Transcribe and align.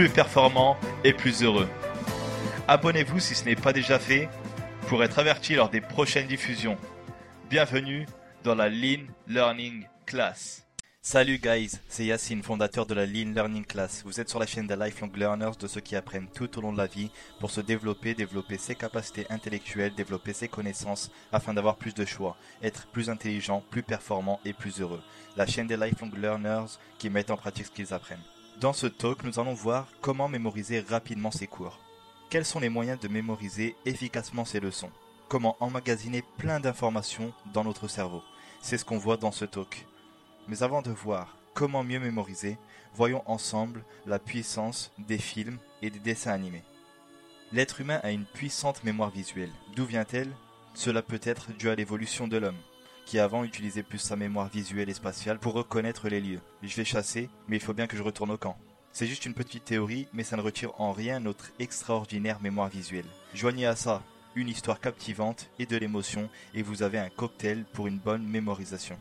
plus 0.00 0.08
performant 0.08 0.78
et 1.04 1.12
plus 1.12 1.42
heureux. 1.42 1.68
Abonnez-vous 2.66 3.20
si 3.20 3.34
ce 3.34 3.44
n'est 3.44 3.54
pas 3.54 3.74
déjà 3.74 3.98
fait 3.98 4.30
pour 4.88 5.04
être 5.04 5.18
averti 5.18 5.56
lors 5.56 5.68
des 5.68 5.82
prochaines 5.82 6.26
diffusions. 6.26 6.78
Bienvenue 7.50 8.06
dans 8.42 8.54
la 8.54 8.70
Lean 8.70 9.02
Learning 9.28 9.84
Class. 10.06 10.66
Salut 11.02 11.36
guys, 11.36 11.72
c'est 11.90 12.06
Yacine, 12.06 12.42
fondateur 12.42 12.86
de 12.86 12.94
la 12.94 13.04
Lean 13.04 13.34
Learning 13.34 13.66
Class. 13.66 14.00
Vous 14.06 14.18
êtes 14.18 14.30
sur 14.30 14.38
la 14.38 14.46
chaîne 14.46 14.66
des 14.66 14.74
Lifelong 14.74 15.14
Learners, 15.14 15.58
de 15.60 15.66
ceux 15.66 15.82
qui 15.82 15.96
apprennent 15.96 16.30
tout 16.34 16.56
au 16.56 16.62
long 16.62 16.72
de 16.72 16.78
la 16.78 16.86
vie 16.86 17.10
pour 17.38 17.50
se 17.50 17.60
développer, 17.60 18.14
développer 18.14 18.56
ses 18.56 18.76
capacités 18.76 19.26
intellectuelles, 19.28 19.94
développer 19.94 20.32
ses 20.32 20.48
connaissances 20.48 21.10
afin 21.30 21.52
d'avoir 21.52 21.76
plus 21.76 21.92
de 21.92 22.06
choix, 22.06 22.38
être 22.62 22.86
plus 22.86 23.10
intelligent, 23.10 23.62
plus 23.70 23.82
performant 23.82 24.40
et 24.46 24.54
plus 24.54 24.80
heureux. 24.80 25.02
La 25.36 25.46
chaîne 25.46 25.66
des 25.66 25.76
Lifelong 25.76 26.16
Learners 26.16 26.78
qui 26.98 27.10
mettent 27.10 27.30
en 27.30 27.36
pratique 27.36 27.66
ce 27.66 27.70
qu'ils 27.70 27.92
apprennent. 27.92 28.24
Dans 28.60 28.74
ce 28.74 28.86
talk, 28.86 29.24
nous 29.24 29.40
allons 29.40 29.54
voir 29.54 29.88
comment 30.02 30.28
mémoriser 30.28 30.80
rapidement 30.80 31.30
ses 31.30 31.46
cours. 31.46 31.80
Quels 32.28 32.44
sont 32.44 32.60
les 32.60 32.68
moyens 32.68 33.00
de 33.00 33.08
mémoriser 33.08 33.74
efficacement 33.86 34.44
ses 34.44 34.60
leçons? 34.60 34.90
Comment 35.30 35.56
emmagasiner 35.60 36.22
plein 36.36 36.60
d'informations 36.60 37.32
dans 37.54 37.64
notre 37.64 37.88
cerveau? 37.88 38.22
C'est 38.60 38.76
ce 38.76 38.84
qu'on 38.84 38.98
voit 38.98 39.16
dans 39.16 39.32
ce 39.32 39.46
talk. 39.46 39.86
Mais 40.46 40.62
avant 40.62 40.82
de 40.82 40.90
voir 40.90 41.38
comment 41.54 41.82
mieux 41.82 42.00
mémoriser, 42.00 42.58
voyons 42.94 43.22
ensemble 43.24 43.82
la 44.04 44.18
puissance 44.18 44.92
des 44.98 45.16
films 45.16 45.56
et 45.80 45.88
des 45.88 45.98
dessins 45.98 46.32
animés. 46.32 46.64
L'être 47.52 47.80
humain 47.80 48.00
a 48.02 48.10
une 48.10 48.26
puissante 48.26 48.84
mémoire 48.84 49.10
visuelle. 49.10 49.52
D'où 49.74 49.86
vient-elle? 49.86 50.36
Cela 50.74 51.00
peut 51.00 51.20
être 51.22 51.50
dû 51.52 51.70
à 51.70 51.74
l'évolution 51.74 52.28
de 52.28 52.36
l'homme, 52.36 52.60
qui 53.06 53.18
avant 53.18 53.44
utilisait 53.44 53.82
plus 53.82 53.98
sa 53.98 54.16
mémoire 54.16 54.48
visuelle 54.48 54.88
et 54.88 54.94
spatiale 54.94 55.38
pour 55.38 55.54
reconnaître 55.54 56.08
les 56.08 56.20
lieux. 56.20 56.40
Je 56.62 56.76
vais 56.76 56.84
chasser, 56.84 57.28
mais 57.48 57.56
il 57.56 57.62
faut 57.62 57.74
bien 57.74 57.86
que 57.86 57.96
je 57.96 58.02
retourne 58.02 58.30
au 58.30 58.38
camp. 58.38 58.56
C'est 58.92 59.06
juste 59.06 59.26
une 59.26 59.34
petite 59.34 59.64
théorie, 59.64 60.08
mais 60.12 60.24
ça 60.24 60.36
ne 60.36 60.42
retire 60.42 60.72
en 60.80 60.92
rien 60.92 61.20
notre 61.20 61.52
extraordinaire 61.58 62.40
mémoire 62.40 62.68
visuelle. 62.68 63.06
Joignez 63.34 63.66
à 63.66 63.76
ça 63.76 64.02
une 64.34 64.48
histoire 64.48 64.80
captivante 64.80 65.50
et 65.58 65.66
de 65.66 65.76
l'émotion, 65.76 66.28
et 66.54 66.62
vous 66.62 66.82
avez 66.82 66.98
un 66.98 67.08
cocktail 67.08 67.64
pour 67.72 67.86
une 67.86 67.98
bonne 67.98 68.26
mémorisation. 68.26 68.98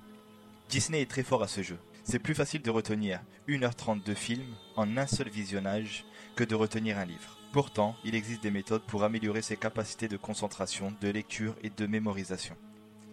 Disney 0.70 1.02
est 1.02 1.10
très 1.10 1.24
fort 1.24 1.44
à 1.44 1.48
ce 1.48 1.62
jeu. 1.62 1.78
C'est 2.04 2.20
plus 2.20 2.36
facile 2.36 2.62
de 2.62 2.72
retenir 2.72 3.20
1h30 3.48 4.04
de 4.04 4.14
film 4.14 4.46
en 4.76 4.98
un 4.98 5.08
seul 5.08 5.30
visionnage 5.30 6.06
que 6.36 6.44
de 6.44 6.56
retenir 6.56 6.98
un 6.98 7.06
livre. 7.06 7.38
Pourtant, 7.52 7.96
il 8.04 8.16
existe 8.16 8.44
des 8.44 8.52
méthodes 8.52 8.84
pour 8.84 9.04
améliorer 9.04 9.42
ses 9.42 9.58
capacités 9.58 10.08
de 10.08 10.18
concentration, 10.18 10.94
de 11.02 11.10
lecture 11.10 11.56
et 11.64 11.72
de 11.72 11.88
mémorisation. 11.88 12.56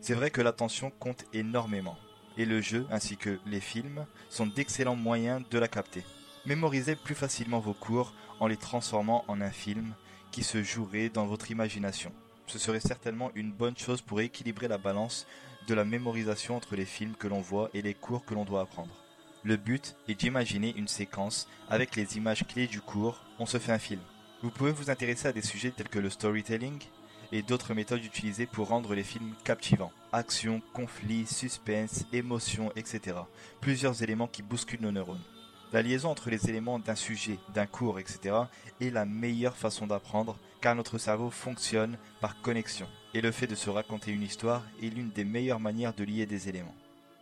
C'est 0.07 0.15
vrai 0.15 0.31
que 0.31 0.41
l'attention 0.41 0.93
compte 1.01 1.25
énormément, 1.33 1.99
et 2.39 2.45
le 2.45 2.61
jeu 2.61 2.87
ainsi 2.93 3.17
que 3.17 3.41
les 3.45 3.59
films 3.59 4.07
sont 4.31 4.47
d'excellents 4.47 4.95
moyens 4.95 5.43
de 5.51 5.59
la 5.59 5.67
capter. 5.67 6.05
Mémorisez 6.45 6.95
plus 6.95 7.17
facilement 7.17 7.59
vos 7.59 7.75
cours 7.75 8.15
en 8.39 8.47
les 8.47 8.57
transformant 8.57 9.25
en 9.27 9.41
un 9.41 9.51
film 9.51 9.95
qui 10.31 10.45
se 10.45 10.63
jouerait 10.63 11.09
dans 11.09 11.27
votre 11.27 11.51
imagination. 11.51 12.13
Ce 12.47 12.61
serait 12.61 12.79
certainement 12.79 13.33
une 13.35 13.51
bonne 13.51 13.77
chose 13.77 14.01
pour 14.01 14.21
équilibrer 14.21 14.69
la 14.69 14.79
balance 14.79 15.27
de 15.67 15.75
la 15.75 15.85
mémorisation 15.85 16.55
entre 16.55 16.77
les 16.77 16.85
films 16.85 17.17
que 17.17 17.27
l'on 17.27 17.41
voit 17.41 17.69
et 17.75 17.83
les 17.83 17.95
cours 17.95 18.25
que 18.25 18.35
l'on 18.35 18.45
doit 18.45 18.61
apprendre. 18.61 18.95
Le 19.43 19.57
but 19.57 19.97
est 20.07 20.15
d'imaginer 20.15 20.73
une 20.77 20.87
séquence 20.87 21.49
avec 21.69 21.97
les 21.97 22.17
images 22.17 22.47
clés 22.47 22.69
du 22.69 22.81
cours, 22.81 23.25
on 23.41 23.47
se 23.47 23.59
fait 23.59 23.73
un 23.73 23.81
film. 23.81 24.03
Vous 24.41 24.53
pouvez 24.53 24.71
vous 24.71 24.89
intéresser 24.89 25.27
à 25.27 25.33
des 25.33 25.43
sujets 25.43 25.73
tels 25.73 25.89
que 25.89 25.99
le 25.99 26.11
storytelling 26.11 26.79
et 27.33 27.43
d'autres 27.43 27.75
méthodes 27.75 28.05
utilisées 28.05 28.47
pour 28.47 28.69
rendre 28.69 28.95
les 28.95 29.03
films 29.03 29.35
captivants. 29.45 29.93
Action, 30.13 30.63
conflit, 30.73 31.27
suspense, 31.27 32.05
émotion, 32.13 32.73
etc. 32.77 33.19
Plusieurs 33.61 34.03
éléments 34.03 34.29
qui 34.29 34.43
bousculent 34.43 34.81
nos 34.81 34.93
neurones. 34.93 35.23
La 35.73 35.83
liaison 35.83 36.11
entre 36.11 36.31
les 36.31 36.49
éléments 36.49 36.79
d'un 36.79 36.95
sujet, 36.95 37.39
d'un 37.53 37.67
cours, 37.67 37.99
etc. 37.99 38.35
est 38.81 38.91
la 38.91 39.05
meilleure 39.05 39.57
façon 39.57 39.87
d'apprendre 39.87 40.39
car 40.61 40.75
notre 40.75 40.99
cerveau 40.99 41.31
fonctionne 41.31 41.99
par 42.21 42.41
connexion 42.41 42.87
et 43.15 43.21
le 43.21 43.33
fait 43.33 43.47
de 43.47 43.55
se 43.55 43.71
raconter 43.71 44.13
une 44.13 44.23
histoire 44.23 44.63
est 44.83 44.89
l'une 44.89 45.11
des 45.11 45.25
meilleures 45.25 45.61
manières 45.61 45.95
de 45.95 46.05
lier 46.05 46.27
des 46.27 46.49
éléments. 46.49 46.75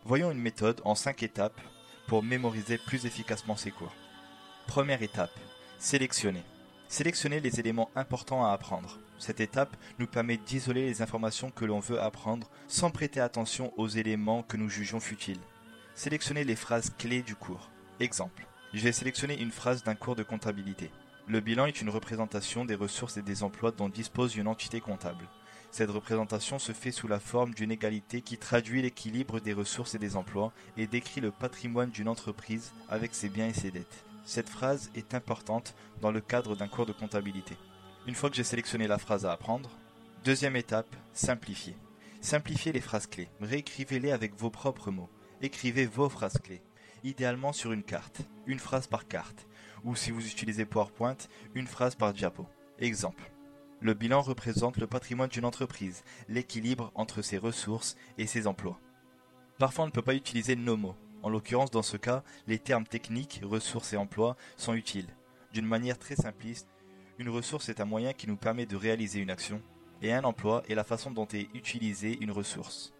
Voyons 0.04 0.31
une 0.31 0.41
méthode 0.41 0.81
en 0.84 0.94
5 0.94 1.22
étapes 1.22 1.60
pour 2.06 2.22
mémoriser 2.22 2.78
plus 2.78 3.06
efficacement 3.06 3.56
ses 3.56 3.71
cours. 3.71 3.94
Première 4.66 5.03
étape, 5.03 5.31
sélectionner. 5.78 6.42
Sélectionner 6.88 7.41
les 7.41 7.60
éléments 7.60 7.91
importants 7.97 8.44
à 8.44 8.53
apprendre. 8.53 8.98
Cette 9.24 9.40
étape 9.40 9.74
nous 9.98 10.06
permet 10.06 10.36
d'isoler 10.36 10.84
les 10.84 11.00
informations 11.00 11.50
que 11.50 11.64
l'on 11.64 11.80
veut 11.80 11.98
apprendre 11.98 12.50
sans 12.68 12.90
prêter 12.90 13.20
attention 13.20 13.72
aux 13.78 13.88
éléments 13.88 14.42
que 14.42 14.58
nous 14.58 14.68
jugeons 14.68 15.00
futiles. 15.00 15.40
Sélectionner 15.94 16.44
les 16.44 16.56
phrases 16.56 16.92
clés 16.98 17.22
du 17.22 17.34
cours. 17.34 17.70
Exemple. 18.00 18.46
Je 18.74 18.80
vais 18.80 18.92
sélectionner 18.92 19.40
une 19.40 19.50
phrase 19.50 19.82
d'un 19.82 19.94
cours 19.94 20.14
de 20.14 20.24
comptabilité. 20.24 20.90
Le 21.26 21.40
bilan 21.40 21.64
est 21.64 21.80
une 21.80 21.88
représentation 21.88 22.66
des 22.66 22.74
ressources 22.74 23.16
et 23.16 23.22
des 23.22 23.42
emplois 23.42 23.70
dont 23.70 23.88
dispose 23.88 24.36
une 24.36 24.46
entité 24.46 24.82
comptable. 24.82 25.26
Cette 25.70 25.91
représentation 25.91 26.58
se 26.58 26.72
fait 26.72 26.92
sous 26.92 27.08
la 27.08 27.18
forme 27.18 27.54
d'une 27.54 27.72
égalité 27.72 28.20
qui 28.20 28.36
traduit 28.36 28.82
l'équilibre 28.82 29.41
des 29.41 29.54
ressources 29.54 29.94
et 29.94 29.98
des 29.98 30.16
emplois 30.16 30.52
et 30.76 30.86
décrit 30.86 31.22
le 31.22 31.30
patrimoine 31.30 31.88
d'une 31.88 32.08
entreprise 32.08 32.72
avec 32.91 33.14
ses 33.14 33.30
biens 33.30 33.48
et 33.48 33.54
ses 33.54 33.70
dettes. 33.70 34.04
Cette 34.26 34.50
phrase 34.50 34.91
est 34.94 35.14
importante 35.14 35.74
dans 36.02 36.12
le 36.12 36.20
cadre 36.20 36.56
d'un 36.56 36.68
cours 36.68 36.84
de 36.84 36.92
comptabilité. 36.92 37.56
Une 38.06 38.15
fois 38.15 38.31
que 38.31 38.37
j'ai 38.37 38.44
sélectionné 38.44 38.87
la 38.87 38.98
phrase 38.98 39.25
à 39.26 39.32
apprendre, 39.32 39.70
deuxième 40.25 40.56
étape, 40.56 40.94
simplifier. 41.12 41.76
Simplifiez 42.20 42.72
les 42.72 42.81
phrases 42.81 43.06
clés. 43.06 43.28
Réécrivez-les 43.41 44.12
avec 44.12 44.34
vos 44.37 44.50
propres 44.50 44.91
mots. 44.91 45.10
Écrivez 45.42 45.87
vos 45.87 46.09
phrases 46.09 46.38
clés 46.38 46.62
idéalement 47.04 47.53
sur 47.53 47.72
une 47.72 47.84
carte, 47.84 48.22
une 48.47 48.59
phrase 48.59 48.87
par 48.87 49.06
carte, 49.06 49.47
ou 49.84 49.94
si 49.94 50.10
vous 50.10 50.26
utilisez 50.26 50.65
PowerPoint, 50.65 51.16
une 51.54 51.66
phrase 51.66 51.94
par 51.94 52.12
diapo. 52.12 52.47
Exemple. 52.78 53.31
Le 53.81 53.92
bilan 53.92 54.22
représente 54.22 54.78
le 54.78 54.86
patrimoine 54.86 55.28
d'une 55.28 55.44
entreprise, 55.44 56.03
l'équilibre 56.28 56.91
entre 56.94 57.21
ses 57.21 57.36
ressources 57.36 57.97
et 58.16 58.26
ses 58.26 58.47
emplois. 58.47 58.81
Parfois 59.59 59.84
on 59.84 59.88
ne 59.88 59.92
peut 59.92 60.03
pas 60.03 60.15
utiliser 60.15 60.56
nos 60.56 60.76
mots. 60.76 60.97
En 61.22 61.28
l'occurrence 61.28 61.71
dans 61.71 61.82
ce 61.82 61.97
cas, 61.97 62.22
les 62.47 62.59
termes 62.59 62.86
techniques, 62.86 63.41
ressources 63.42 63.92
et 63.92 63.98
emplois 63.98 64.36
sont 64.56 64.75
utiles. 64.75 65.15
D'une 65.53 65.66
manière 65.66 65.98
très 65.98 66.16
simpliste, 66.16 66.69
une 67.19 67.28
ressource 67.28 67.69
est 67.69 67.80
un 67.80 67.84
moyen 67.84 68.12
qui 68.12 68.26
nous 68.26 68.36
permet 68.36 68.66
de 68.66 68.76
réaliser 68.76 69.20
une 69.20 69.30
action, 69.30 69.62
et 70.02 70.12
un 70.12 70.25
emploi 70.25 70.62
est 70.69 70.75
la 70.75 70.84
façon 70.84 71.10
dont 71.10 71.28
est 71.32 71.48
utilisée 71.54 72.19
une 72.20 72.30
ressource. 72.30 72.92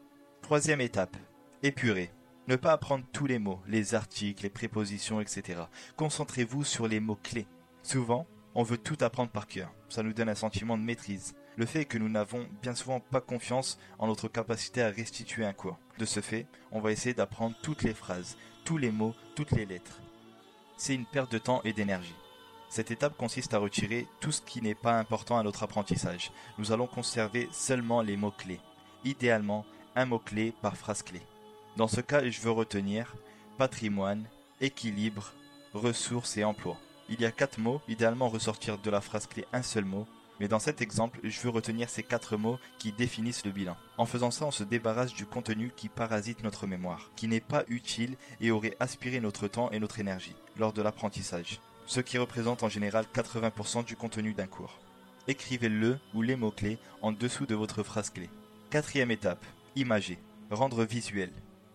Troisième 0.42 0.80
étape, 0.80 1.16
épurer. 1.62 2.10
Ne 2.47 2.56
pas 2.56 2.72
apprendre 2.72 3.04
tous 3.12 3.26
les 3.26 3.38
mots, 3.38 3.60
les 3.66 3.94
articles, 3.94 4.42
les 4.42 4.50
prépositions, 4.50 5.20
etc. 5.20 5.62
Concentrez-vous 5.97 6.62
sur 6.62 6.86
les 6.86 7.00
mots 7.00 7.19
clés. 7.22 7.47
Souvent, 7.82 8.26
on 8.54 8.62
veut 8.62 8.78
tout 8.78 8.98
apprendre 9.00 9.30
par 9.30 9.47
cœur. 9.47 9.72
Ça 9.88 10.03
nous 10.03 10.12
donne 10.12 10.28
un 10.28 10.34
sentiment 10.34 10.76
de 10.76 10.82
maîtrise. 10.82 11.34
Le 11.56 11.66
fait 11.66 11.80
est 11.80 11.84
que 11.86 11.98
nous 11.98 12.08
n'avons 12.08 12.47
bien 12.62 12.74
souvent 12.74 13.00
pas 13.00 13.20
confiance 13.20 13.78
en 13.98 14.06
notre 14.06 14.28
capacité 14.28 14.82
à 14.82 14.91
restituer 14.91 15.44
un 15.44 15.53
cours. 15.53 15.78
De 15.98 16.04
ce 16.04 16.20
fait, 16.20 16.47
on 16.71 16.80
va 16.80 16.92
essayer 16.92 17.15
d'apprendre 17.15 17.56
toutes 17.62 17.83
les 17.83 17.94
phrases, 17.94 18.36
tous 18.65 18.77
les 18.77 18.91
mots, 18.91 19.15
toutes 19.34 19.53
les 19.53 19.65
lettres. 19.65 20.00
C'est 20.77 20.94
une 20.94 21.06
perte 21.06 21.33
de 21.33 21.39
temps 21.39 21.62
et 21.65 21.72
d'énergie. 21.72 22.15
Cette 22.69 22.91
étape 22.91 23.16
consiste 23.16 23.55
à 23.55 23.59
retirer 23.59 24.07
tout 24.21 24.33
ce 24.33 24.41
qui 24.41 24.61
n'est 24.61 24.75
pas 24.75 24.99
important 24.99 25.39
à 25.39 25.43
notre 25.43 25.63
apprentissage. 25.63 26.33
Nous 26.59 26.72
allons 26.72 26.87
conserver 26.87 27.49
seulement 27.53 28.03
les 28.03 28.16
mots-clés. 28.16 28.61
Idéalement, 29.05 29.65
un 29.97 30.07
mot-clé 30.07 30.53
par 30.61 30.77
phrase 30.77 31.03
clé. 31.03 31.22
Dans 31.77 31.89
ce 31.89 32.01
cas, 32.01 32.28
je 32.28 32.41
veux 32.41 32.51
retenir 32.51 33.15
patrimoine, 33.59 34.25
équilibre, 34.61 35.33
ressources 35.72 36.37
et 36.37 36.45
emploi. 36.45 36.77
Il 37.09 37.21
y 37.21 37.27
a 37.27 37.31
quatre 37.31 37.59
mots, 37.59 37.81
idéalement 37.89 38.28
ressortir 38.28 38.78
de 38.78 38.91
la 38.91 39.01
phrase 39.01 39.27
clé 39.27 39.45
un 39.53 39.63
seul 39.63 39.84
mot, 39.84 40.07
mais 40.41 40.49
dans 40.49 40.59
cet 40.59 40.81
exemple, 40.81 41.21
je 41.22 41.41
veux 41.41 41.51
retenir 41.51 41.89
ces 41.89 42.03
quatre 42.03 42.37
mots 42.37 42.59
qui 42.78 42.93
définissent 42.93 43.45
le 43.45 43.53
bilan. 43.53 43.77
En 43.99 44.07
faisant 44.07 44.31
ça, 44.31 44.47
on 44.47 44.51
se 44.51 44.65
débarrasse 44.65 45.13
du 45.13 45.27
contenu 45.27 45.71
qui 45.77 45.89
parasite 45.89 46.43
notre 46.43 46.66
mémoire, 46.66 47.11
qui 47.15 47.28
n'est 47.28 47.41
pas 47.41 47.65
utile 47.69 48.16
et 48.41 48.51
aurait 48.51 48.77
aspiré 48.81 49.21
notre 49.21 49.47
temps 49.47 49.71
et 49.71 49.78
notre 49.78 50.01
énergie 50.01 50.34
lors 50.57 50.72
de 50.72 50.83
l'apprentissage, 50.83 51.61
ce 51.86 52.01
qui 52.01 52.19
représente 52.19 52.63
en 52.63 52.69
général 52.69 53.07
80% 53.15 53.84
du 53.84 53.97
contenu 53.97 54.34
d'un 54.34 54.47
cours. 54.47 54.78
Écrivez-le 55.28 55.98
ou 56.15 56.22
les 56.22 56.36
mots-clés 56.36 56.78
en 57.03 57.13
dessous 57.13 57.47
de 57.47 57.54
votre 57.54 57.83
phrase 57.83 58.10
clé. 58.10 58.28
Quatrième 58.71 59.10
étape, 59.10 59.45
imager, 59.77 60.19
rendre 60.51 60.84
visuel. 60.84 61.31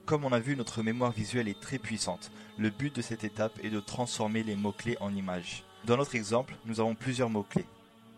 Comme 0.06 0.26
on 0.26 0.34
a 0.34 0.40
vu, 0.40 0.56
notre 0.56 0.82
mémoire 0.82 1.12
visuelle 1.12 1.48
est 1.48 1.60
très 1.60 1.78
puissante. 1.78 2.32
Le 2.58 2.70
but 2.70 2.96
de 2.96 3.02
cette 3.02 3.24
étape 3.24 3.60
est 3.64 3.70
de 3.70 3.80
transformer 3.80 4.44
les 4.44 4.56
mots-clés 4.56 4.98
en 5.00 5.16
images. 5.16 5.64
Dans 5.86 5.98
notre 5.98 6.16
exemple, 6.16 6.56
nous 6.66 6.80
avons 6.80 6.96
plusieurs 6.96 7.30
mots-clés, 7.30 7.66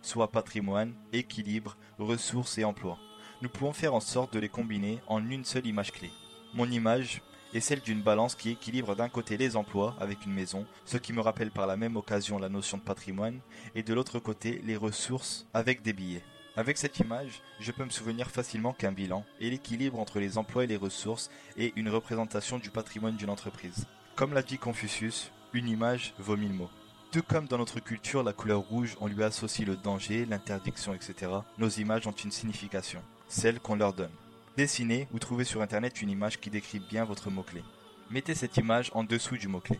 soit 0.01 0.31
patrimoine, 0.31 0.93
équilibre, 1.13 1.77
ressources 1.99 2.57
et 2.57 2.63
emploi. 2.63 2.97
Nous 3.41 3.49
pouvons 3.49 3.73
faire 3.73 3.93
en 3.93 3.99
sorte 3.99 4.33
de 4.33 4.39
les 4.39 4.49
combiner 4.49 4.99
en 5.07 5.29
une 5.29 5.45
seule 5.45 5.67
image 5.67 5.91
clé. 5.91 6.09
Mon 6.53 6.69
image 6.69 7.21
est 7.53 7.59
celle 7.59 7.81
d'une 7.81 8.01
balance 8.01 8.35
qui 8.35 8.51
équilibre 8.51 8.95
d'un 8.95 9.09
côté 9.09 9.37
les 9.37 9.55
emplois 9.55 9.95
avec 9.99 10.25
une 10.25 10.33
maison, 10.33 10.65
ce 10.85 10.97
qui 10.97 11.13
me 11.13 11.21
rappelle 11.21 11.51
par 11.51 11.67
la 11.67 11.77
même 11.77 11.97
occasion 11.97 12.39
la 12.39 12.49
notion 12.49 12.77
de 12.77 12.83
patrimoine, 12.83 13.39
et 13.75 13.83
de 13.83 13.93
l'autre 13.93 14.19
côté 14.19 14.61
les 14.63 14.77
ressources 14.77 15.45
avec 15.53 15.81
des 15.81 15.93
billets. 15.93 16.23
Avec 16.57 16.77
cette 16.77 16.99
image, 16.99 17.41
je 17.61 17.71
peux 17.71 17.85
me 17.85 17.89
souvenir 17.89 18.29
facilement 18.29 18.73
qu'un 18.73 18.91
bilan 18.91 19.23
est 19.39 19.49
l'équilibre 19.49 19.99
entre 19.99 20.19
les 20.19 20.37
emplois 20.37 20.65
et 20.65 20.67
les 20.67 20.75
ressources 20.75 21.29
et 21.55 21.71
une 21.77 21.89
représentation 21.89 22.59
du 22.59 22.69
patrimoine 22.69 23.15
d'une 23.15 23.29
entreprise. 23.29 23.85
Comme 24.15 24.33
l'a 24.33 24.43
dit 24.43 24.57
Confucius, 24.57 25.31
une 25.53 25.69
image 25.69 26.13
vaut 26.19 26.35
mille 26.35 26.53
mots. 26.53 26.69
Tout 27.11 27.23
comme 27.23 27.47
dans 27.47 27.57
notre 27.57 27.79
culture, 27.79 28.23
la 28.23 28.33
couleur 28.33 28.59
rouge, 28.61 28.97
on 29.01 29.07
lui 29.07 29.23
associe 29.23 29.67
le 29.67 29.75
danger, 29.75 30.25
l'interdiction, 30.25 30.93
etc., 30.93 31.31
nos 31.57 31.69
images 31.69 32.07
ont 32.07 32.11
une 32.11 32.31
signification, 32.31 33.01
celle 33.27 33.59
qu'on 33.59 33.75
leur 33.75 33.93
donne. 33.93 34.11
Dessinez 34.57 35.07
ou 35.13 35.19
trouvez 35.19 35.45
sur 35.45 35.61
internet 35.61 36.01
une 36.01 36.09
image 36.09 36.39
qui 36.39 36.49
décrit 36.49 36.79
bien 36.79 37.05
votre 37.05 37.29
mot-clé. 37.29 37.63
Mettez 38.09 38.35
cette 38.35 38.57
image 38.57 38.91
en 38.93 39.05
dessous 39.05 39.37
du 39.37 39.47
mot-clé. 39.47 39.79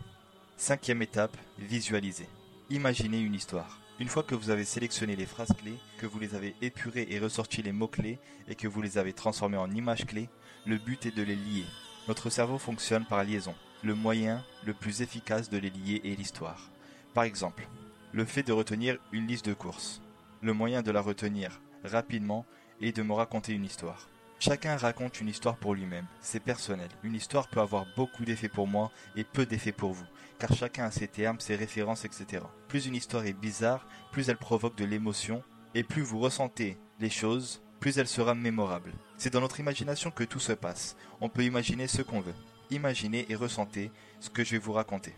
Cinquième 0.56 1.02
étape, 1.02 1.36
visualisez. 1.58 2.26
Imaginez 2.70 3.20
une 3.20 3.34
histoire. 3.34 3.80
Une 4.00 4.08
fois 4.08 4.22
que 4.22 4.34
vous 4.34 4.48
avez 4.48 4.64
sélectionné 4.64 5.14
les 5.14 5.26
phrases 5.26 5.52
clés, 5.58 5.76
que 5.98 6.06
vous 6.06 6.18
les 6.18 6.34
avez 6.34 6.54
épurées 6.62 7.06
et 7.10 7.18
ressorti 7.18 7.60
les 7.60 7.72
mots-clés 7.72 8.18
et 8.48 8.54
que 8.54 8.66
vous 8.66 8.80
les 8.80 8.96
avez 8.96 9.12
transformées 9.12 9.58
en 9.58 9.70
images 9.70 10.06
clés, 10.06 10.30
le 10.64 10.78
but 10.78 11.04
est 11.04 11.14
de 11.14 11.22
les 11.22 11.36
lier. 11.36 11.66
Notre 12.08 12.30
cerveau 12.30 12.56
fonctionne 12.56 13.04
par 13.04 13.24
liaison. 13.24 13.54
Le 13.82 13.94
moyen 13.94 14.42
le 14.64 14.72
plus 14.72 15.02
efficace 15.02 15.50
de 15.50 15.58
les 15.58 15.70
lier 15.70 16.00
est 16.04 16.16
l'histoire. 16.16 16.70
Par 17.12 17.24
exemple, 17.24 17.68
le 18.12 18.24
fait 18.24 18.42
de 18.42 18.52
retenir 18.52 18.96
une 19.12 19.26
liste 19.26 19.46
de 19.46 19.54
courses. 19.54 20.00
Le 20.40 20.54
moyen 20.54 20.80
de 20.80 20.90
la 20.90 21.02
retenir 21.02 21.60
rapidement 21.84 22.46
est 22.80 22.96
de 22.96 23.02
me 23.02 23.12
raconter 23.12 23.52
une 23.52 23.66
histoire. 23.66 24.08
Chacun 24.44 24.76
raconte 24.76 25.20
une 25.20 25.28
histoire 25.28 25.56
pour 25.56 25.72
lui-même, 25.72 26.08
c'est 26.20 26.40
personnel. 26.40 26.88
Une 27.04 27.14
histoire 27.14 27.46
peut 27.46 27.60
avoir 27.60 27.86
beaucoup 27.94 28.24
d'effets 28.24 28.48
pour 28.48 28.66
moi 28.66 28.90
et 29.14 29.22
peu 29.22 29.46
d'effets 29.46 29.70
pour 29.70 29.92
vous, 29.92 30.04
car 30.40 30.52
chacun 30.52 30.86
a 30.86 30.90
ses 30.90 31.06
termes, 31.06 31.38
ses 31.38 31.54
références, 31.54 32.04
etc. 32.04 32.42
Plus 32.66 32.86
une 32.86 32.96
histoire 32.96 33.24
est 33.24 33.34
bizarre, 33.34 33.86
plus 34.10 34.28
elle 34.28 34.36
provoque 34.36 34.76
de 34.76 34.84
l'émotion, 34.84 35.44
et 35.76 35.84
plus 35.84 36.02
vous 36.02 36.18
ressentez 36.18 36.76
les 36.98 37.08
choses, 37.08 37.62
plus 37.78 37.98
elle 37.98 38.08
sera 38.08 38.34
mémorable. 38.34 38.92
C'est 39.16 39.32
dans 39.32 39.40
notre 39.40 39.60
imagination 39.60 40.10
que 40.10 40.24
tout 40.24 40.40
se 40.40 40.54
passe. 40.54 40.96
On 41.20 41.28
peut 41.28 41.44
imaginer 41.44 41.86
ce 41.86 42.02
qu'on 42.02 42.20
veut. 42.20 42.34
Imaginez 42.68 43.30
et 43.30 43.36
ressentez 43.36 43.92
ce 44.18 44.28
que 44.28 44.42
je 44.42 44.50
vais 44.50 44.58
vous 44.58 44.72
raconter. 44.72 45.14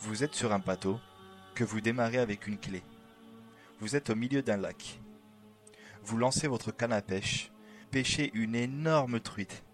Vous 0.00 0.24
êtes 0.24 0.34
sur 0.34 0.52
un 0.52 0.58
bateau 0.58 0.98
que 1.54 1.62
vous 1.62 1.80
démarrez 1.80 2.18
avec 2.18 2.48
une 2.48 2.58
clé. 2.58 2.82
Vous 3.78 3.94
êtes 3.94 4.10
au 4.10 4.16
milieu 4.16 4.42
d'un 4.42 4.56
lac. 4.56 4.98
Vous 6.02 6.16
lancez 6.16 6.48
votre 6.48 6.72
canne 6.72 6.92
à 6.92 7.02
pêche 7.02 7.52
pêcher 7.92 8.30
une 8.32 8.54
énorme 8.54 9.20
truite. 9.20 9.64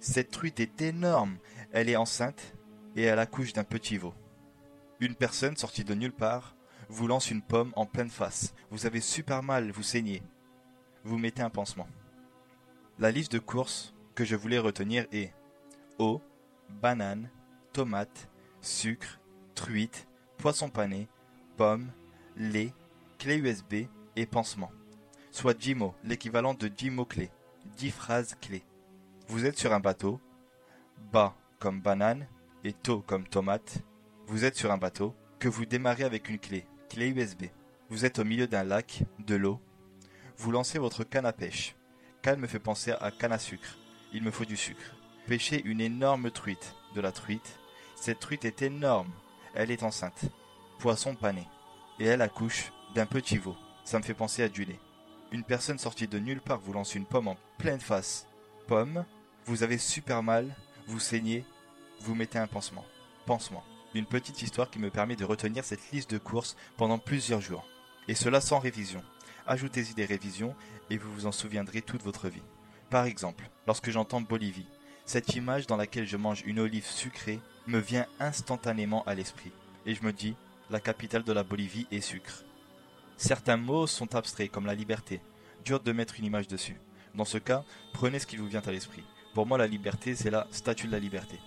Cette 0.00 0.30
truite 0.30 0.60
est 0.60 0.82
énorme, 0.82 1.38
elle 1.72 1.88
est 1.88 1.96
enceinte 1.96 2.54
et 2.94 3.02
elle 3.02 3.18
accouche 3.18 3.54
d'un 3.54 3.64
petit 3.64 3.96
veau. 3.96 4.14
Une 5.00 5.14
personne 5.14 5.56
sortie 5.56 5.82
de 5.82 5.94
nulle 5.94 6.12
part 6.12 6.54
vous 6.90 7.06
lance 7.06 7.30
une 7.30 7.40
pomme 7.42 7.72
en 7.74 7.86
pleine 7.86 8.10
face. 8.10 8.54
Vous 8.70 8.84
avez 8.84 9.00
super 9.00 9.42
mal, 9.42 9.70
vous 9.70 9.82
saignez. 9.82 10.22
Vous 11.04 11.16
mettez 11.16 11.42
un 11.42 11.48
pansement. 11.48 11.88
La 12.98 13.10
liste 13.10 13.32
de 13.32 13.38
courses 13.38 13.94
que 14.14 14.26
je 14.26 14.36
voulais 14.36 14.58
retenir 14.58 15.06
est 15.10 15.32
eau, 15.98 16.20
banane, 16.68 17.30
tomate, 17.72 18.28
sucre, 18.60 19.20
truite, 19.54 20.06
poisson 20.36 20.68
pané, 20.68 21.08
pomme, 21.56 21.90
lait, 22.36 22.74
clé 23.18 23.38
USB 23.38 23.88
et 24.16 24.26
pansement. 24.26 24.70
Soit 25.30 25.54
10 25.54 25.76
mots, 25.76 25.94
l'équivalent 26.04 26.52
de 26.52 26.68
10 26.68 26.90
mots-clés. 26.90 27.30
10 27.76 27.90
phrases 27.90 28.36
clés. 28.40 28.64
Vous 29.28 29.44
êtes 29.44 29.58
sur 29.58 29.72
un 29.72 29.80
bateau, 29.80 30.20
bas 31.12 31.34
comme 31.58 31.80
banane 31.80 32.26
et 32.64 32.72
tôt 32.72 33.02
comme 33.06 33.26
tomate. 33.26 33.78
Vous 34.26 34.44
êtes 34.44 34.56
sur 34.56 34.70
un 34.70 34.78
bateau 34.78 35.14
que 35.38 35.48
vous 35.48 35.66
démarrez 35.66 36.04
avec 36.04 36.28
une 36.28 36.38
clé, 36.38 36.66
clé 36.88 37.08
USB. 37.08 37.44
Vous 37.90 38.04
êtes 38.04 38.18
au 38.18 38.24
milieu 38.24 38.46
d'un 38.46 38.64
lac, 38.64 39.02
de 39.18 39.34
l'eau. 39.34 39.60
Vous 40.36 40.50
lancez 40.50 40.78
votre 40.78 41.04
canne 41.04 41.26
à 41.26 41.32
pêche. 41.32 41.74
Canne 42.22 42.40
me 42.40 42.46
fait 42.46 42.58
penser 42.58 42.92
à 43.00 43.10
canne 43.10 43.32
à 43.32 43.38
sucre. 43.38 43.78
Il 44.12 44.22
me 44.22 44.30
faut 44.30 44.44
du 44.44 44.56
sucre. 44.56 44.96
Pêchez 45.26 45.62
une 45.64 45.80
énorme 45.80 46.30
truite, 46.30 46.74
de 46.94 47.00
la 47.00 47.12
truite. 47.12 47.58
Cette 47.96 48.20
truite 48.20 48.44
est 48.44 48.62
énorme. 48.62 49.10
Elle 49.54 49.70
est 49.70 49.82
enceinte. 49.82 50.24
Poisson 50.78 51.14
pané. 51.14 51.46
Et 51.98 52.06
elle 52.06 52.22
accouche 52.22 52.72
d'un 52.94 53.06
petit 53.06 53.38
veau. 53.38 53.56
Ça 53.84 53.98
me 53.98 54.04
fait 54.04 54.14
penser 54.14 54.42
à 54.42 54.48
du 54.48 54.64
lait. 54.64 54.78
Une 55.30 55.44
personne 55.44 55.78
sortie 55.78 56.08
de 56.08 56.18
nulle 56.18 56.40
part 56.40 56.58
vous 56.58 56.72
lance 56.72 56.94
une 56.94 57.04
pomme 57.04 57.28
en 57.28 57.36
pleine 57.58 57.80
face. 57.80 58.26
Pomme, 58.66 59.04
vous 59.44 59.62
avez 59.62 59.76
super 59.76 60.22
mal, 60.22 60.56
vous 60.86 61.00
saignez, 61.00 61.44
vous 62.00 62.14
mettez 62.14 62.38
un 62.38 62.46
pansement. 62.46 62.84
Pansement. 63.26 63.62
Une 63.94 64.06
petite 64.06 64.40
histoire 64.40 64.70
qui 64.70 64.78
me 64.78 64.88
permet 64.88 65.16
de 65.16 65.26
retenir 65.26 65.64
cette 65.64 65.90
liste 65.92 66.10
de 66.10 66.18
courses 66.18 66.56
pendant 66.78 66.98
plusieurs 66.98 67.42
jours. 67.42 67.66
Et 68.08 68.14
cela 68.14 68.40
sans 68.40 68.58
révision. 68.58 69.02
Ajoutez-y 69.46 69.92
des 69.92 70.06
révisions 70.06 70.54
et 70.88 70.96
vous 70.96 71.12
vous 71.12 71.26
en 71.26 71.32
souviendrez 71.32 71.82
toute 71.82 72.02
votre 72.02 72.28
vie. 72.28 72.42
Par 72.88 73.04
exemple, 73.04 73.50
lorsque 73.66 73.90
j'entends 73.90 74.22
Bolivie, 74.22 74.68
cette 75.04 75.34
image 75.34 75.66
dans 75.66 75.76
laquelle 75.76 76.06
je 76.06 76.16
mange 76.16 76.42
une 76.46 76.58
olive 76.58 76.86
sucrée 76.86 77.40
me 77.66 77.78
vient 77.78 78.06
instantanément 78.18 79.04
à 79.04 79.14
l'esprit. 79.14 79.52
Et 79.84 79.94
je 79.94 80.02
me 80.02 80.12
dis, 80.12 80.36
la 80.70 80.80
capitale 80.80 81.24
de 81.24 81.32
la 81.32 81.42
Bolivie 81.42 81.86
est 81.90 82.00
sucre. 82.00 82.44
Certains 83.20 83.56
mots 83.56 83.88
sont 83.88 84.14
abstraits, 84.14 84.48
comme 84.48 84.66
la 84.66 84.76
liberté. 84.76 85.20
Dur 85.64 85.80
de 85.80 85.90
mettre 85.90 86.20
une 86.20 86.24
image 86.24 86.46
dessus. 86.46 86.76
Dans 87.16 87.24
ce 87.24 87.36
cas, 87.36 87.64
prenez 87.92 88.20
ce 88.20 88.28
qui 88.28 88.36
vous 88.36 88.46
vient 88.46 88.62
à 88.64 88.70
l'esprit. 88.70 89.02
Pour 89.34 89.44
moi, 89.44 89.58
la 89.58 89.66
liberté, 89.66 90.14
c'est 90.14 90.30
la 90.30 90.46
statue 90.52 90.86
de 90.86 90.92
la 90.92 91.00
liberté. 91.00 91.40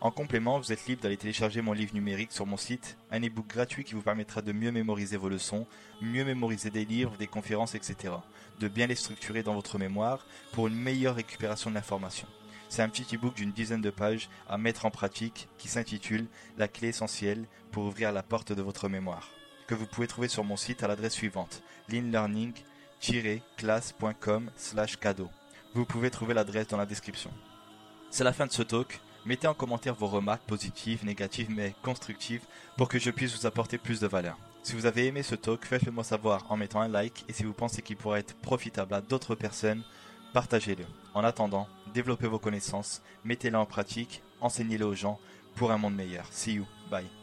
En 0.00 0.12
complément, 0.12 0.60
vous 0.60 0.72
êtes 0.72 0.86
libre 0.86 1.02
d'aller 1.02 1.16
télécharger 1.16 1.62
mon 1.62 1.72
livre 1.72 1.94
numérique 1.94 2.30
sur 2.30 2.46
mon 2.46 2.56
site, 2.56 2.96
un 3.10 3.18
e-book 3.18 3.48
gratuit 3.48 3.82
qui 3.82 3.94
vous 3.94 4.02
permettra 4.02 4.40
de 4.40 4.52
mieux 4.52 4.70
mémoriser 4.70 5.16
vos 5.16 5.28
leçons, 5.28 5.66
mieux 6.00 6.24
mémoriser 6.24 6.70
des 6.70 6.84
livres, 6.84 7.16
des 7.18 7.26
conférences, 7.26 7.74
etc. 7.74 8.14
De 8.60 8.68
bien 8.68 8.86
les 8.86 8.94
structurer 8.94 9.42
dans 9.42 9.54
votre 9.54 9.80
mémoire 9.80 10.24
pour 10.52 10.68
une 10.68 10.76
meilleure 10.76 11.16
récupération 11.16 11.70
de 11.70 11.74
l'information. 11.74 12.28
C'est 12.68 12.82
un 12.82 12.88
petit 12.88 13.16
e-book 13.16 13.34
d'une 13.34 13.50
dizaine 13.50 13.82
de 13.82 13.90
pages 13.90 14.30
à 14.48 14.58
mettre 14.58 14.86
en 14.86 14.92
pratique 14.92 15.48
qui 15.58 15.66
s'intitule 15.66 16.28
La 16.56 16.68
clé 16.68 16.86
essentielle 16.86 17.46
pour 17.72 17.84
ouvrir 17.84 18.12
la 18.12 18.22
porte 18.22 18.52
de 18.52 18.62
votre 18.62 18.88
mémoire 18.88 19.28
que 19.68 19.76
vous 19.76 19.86
pouvez 19.86 20.08
trouver 20.08 20.26
sur 20.26 20.42
mon 20.42 20.56
site 20.56 20.82
à 20.82 20.88
l'adresse 20.88 21.12
suivante 21.12 21.62
leanlearning-class.com 21.88 24.50
cadeau. 25.00 25.30
Vous 25.74 25.84
pouvez 25.84 26.10
trouver 26.10 26.34
l'adresse 26.34 26.66
dans 26.66 26.76
la 26.76 26.86
description. 26.86 27.30
C'est 28.10 28.24
la 28.24 28.32
fin 28.32 28.46
de 28.46 28.52
ce 28.52 28.62
talk. 28.62 29.00
Mettez 29.24 29.46
en 29.46 29.54
commentaire 29.54 29.94
vos 29.94 30.06
remarques 30.06 30.46
positives, 30.46 31.04
négatives, 31.04 31.50
mais 31.50 31.74
constructives 31.82 32.44
pour 32.76 32.88
que 32.88 32.98
je 32.98 33.10
puisse 33.10 33.38
vous 33.38 33.46
apporter 33.46 33.78
plus 33.78 34.00
de 34.00 34.06
valeur. 34.06 34.38
Si 34.62 34.74
vous 34.74 34.86
avez 34.86 35.06
aimé 35.06 35.22
ce 35.22 35.34
talk, 35.34 35.64
faites-le 35.64 35.92
moi 35.92 36.04
savoir 36.04 36.50
en 36.50 36.56
mettant 36.56 36.80
un 36.80 36.88
like 36.88 37.24
et 37.28 37.32
si 37.32 37.44
vous 37.44 37.52
pensez 37.52 37.82
qu'il 37.82 37.96
pourrait 37.96 38.20
être 38.20 38.34
profitable 38.36 38.94
à 38.94 39.02
d'autres 39.02 39.34
personnes, 39.34 39.82
partagez-le. 40.32 40.84
En 41.14 41.24
attendant, 41.24 41.68
développez 41.92 42.26
vos 42.26 42.38
connaissances, 42.38 43.02
mettez-les 43.24 43.56
en 43.56 43.66
pratique, 43.66 44.22
enseignez-les 44.40 44.84
aux 44.84 44.94
gens 44.94 45.20
pour 45.56 45.72
un 45.72 45.78
monde 45.78 45.94
meilleur. 45.94 46.26
See 46.30 46.54
you. 46.54 46.66
Bye. 46.90 47.17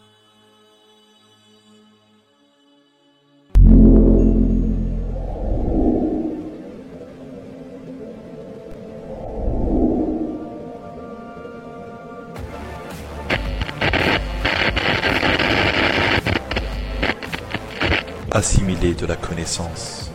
Assimiler 18.36 18.94
de 18.94 19.06
la 19.06 19.16
connaissance, 19.16 20.12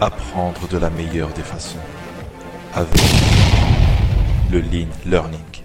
apprendre 0.00 0.66
de 0.66 0.78
la 0.78 0.88
meilleure 0.88 1.28
des 1.34 1.42
façons, 1.42 1.76
avec 2.74 3.02
le 4.50 4.60
Lean 4.60 4.88
Learning. 5.04 5.57